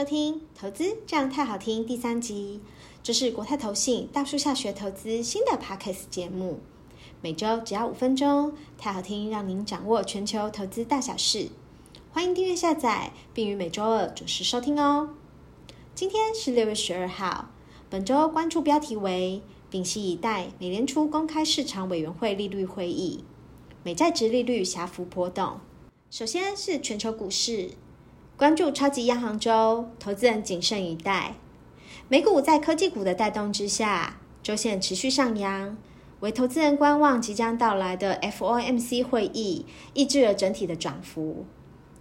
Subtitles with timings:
[0.00, 2.62] 收听《投资这样太好听》第三集，
[3.02, 6.60] 这是国泰投信大树下学投资新的 Podcast 节目，
[7.20, 11.50] 每周只要五分钟，太好听让您掌握全球投资大小事。
[12.12, 15.10] 欢迎订阅下载，并于每周二准时收听哦。
[15.94, 17.50] 今天是六月十二号，
[17.90, 23.22] 本周关注标题为：屏息以待，美联储公开市场委员会利率会议，
[23.82, 25.60] 美债殖利率狭幅波动。
[26.08, 27.72] 首先是全球股市。
[28.40, 31.34] 关注超级央行周，投资人谨慎以待。
[32.08, 35.76] 美股在科技股的带动之下，周线持续上扬，
[36.20, 41.44] 为投资人观望即将到来的 FOMC 会议，抑制了整体的涨幅。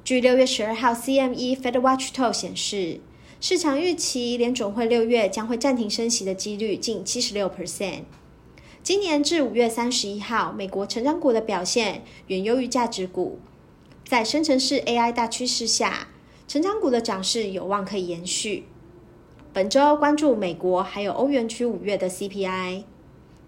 [0.06, 3.02] 据六月十二号 CME Fed Watch t o l 显示，
[3.42, 8.04] 市场预期联准会六月将会暂停升息的几率近七十六 percent。
[8.82, 13.40] 今年至五月三十一号，美国成长股的表现远优于价值股，
[14.08, 16.08] 在生成式 AI 大趋势下。
[16.50, 18.66] 成长股的涨势有望可以延续。
[19.54, 22.86] 本周关注美国还有欧元区五月的 CPI，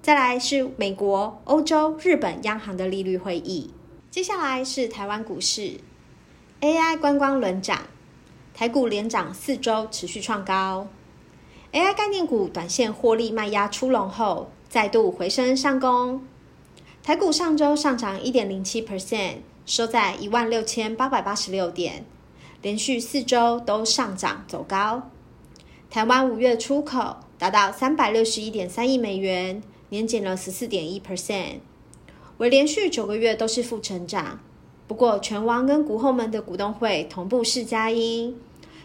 [0.04, 3.74] 再来是美国、欧洲、日本央行的利率会议。
[4.12, 5.80] 接下来是台湾股市
[6.60, 7.88] ，AI 观光轮涨，
[8.54, 10.88] 台股连涨四周，持续创高。
[11.72, 16.24] AI 概念股短线获利卖压出笼后，再度回升上攻。
[17.02, 22.06] 台股上周上涨一点零七 percent，收在一万六千八百八十六点。
[22.62, 25.10] 连续四周都上涨走高，
[25.90, 31.56] 台湾五月出口达到三百六十一点三亿美元，年减了十四点一 percent，
[32.38, 34.40] 为连续九个月都是负成长。
[34.88, 38.40] 不过，权王跟股后们的股东会同步释佳音，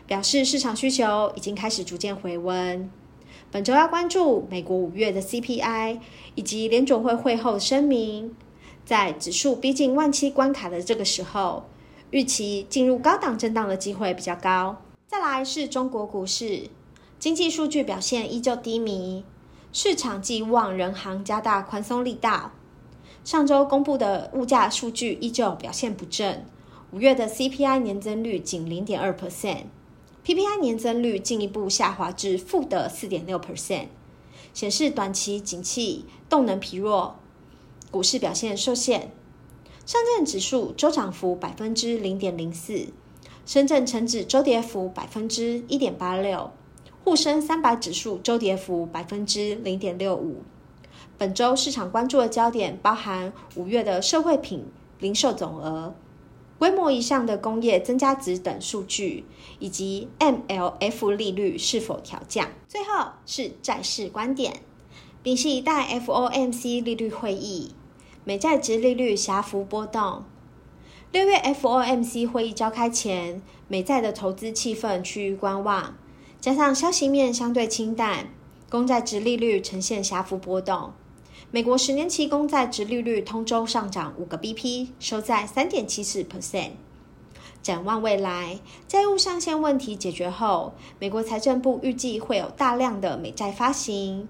[0.07, 2.91] 表示市场需求已经开始逐渐回温。
[3.51, 5.99] 本周要关注美国五月的 CPI
[6.35, 8.35] 以及联总会会后声明，
[8.87, 11.67] 在指数逼近万七关卡的这个时候。
[12.17, 14.83] 预期进入高档震荡的机会比较高。
[15.07, 16.71] 再来是中国股市，
[17.19, 19.23] 经济数据表现依旧低迷，
[19.71, 22.53] 市场寄望人行加大宽松力道。
[23.23, 26.47] 上周公布的物价数据依旧表现不振，
[26.91, 33.89] 五月的 CPI 年增率仅零点二 percent，PPI 年增率进一步下滑至负的四点六 percent，
[34.55, 37.17] 显示短期景气动能疲弱，
[37.91, 39.13] 股市表现受限。
[39.87, 42.89] 上证指数周涨幅百分之零点零四，
[43.47, 46.51] 深圳成指周跌幅百分之一点八六，
[47.05, 50.43] 沪深三百指数周跌幅百分之零点六五。
[51.17, 54.65] 本周市场关注的焦点包含五月的社会品
[54.99, 55.95] 零售总额、
[56.59, 59.25] 规模以上的工业增加值等数据，
[59.61, 62.49] 以及 MLF 利率是否调降。
[62.67, 64.63] 最后是债市观点，
[65.23, 67.71] 屏息以待 FOMC 利率会议。
[68.29, 70.25] 美债殖利率狭幅波动。
[71.13, 75.97] 六月 FOMC 会议召开前，美债的投资气氛趋于观望，
[76.41, 78.31] 加上消息面相对清淡，
[78.69, 80.91] 公债殖利率呈现狭幅波动。
[81.53, 86.71] 美国十年期公债殖利率通周上涨五个 BP，收在三点七四 percent。
[87.63, 94.29] 展望未来，债务上限问题解决后，美国财政部预计会有大量的美债发行。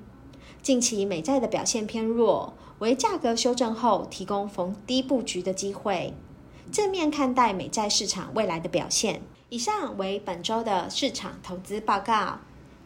[0.60, 2.52] 近期美债的表现偏弱。
[2.78, 6.12] 为价格修正后提供逢低布局的机会，
[6.70, 9.22] 正面看待美债市场未来的表现。
[9.48, 12.40] 以上为本周的市场投资报告，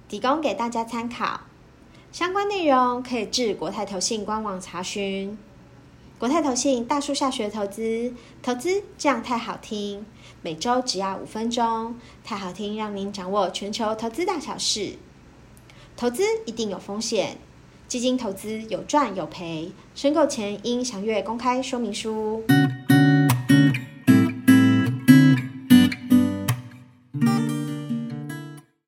[0.08, 1.40] 提供给大家参考。
[2.12, 5.38] 相关内容可以至国泰投信官网查询。
[6.18, 8.12] 国泰投信大树下学投资，
[8.42, 10.04] 投资这样太好听，
[10.42, 14.98] 每周只要五分钟，太好听让您掌握全球投资大小事。
[15.96, 17.38] 投资一定有风险。
[17.90, 22.40] 基金投资有赚有赔，申购前应详阅公开说明书。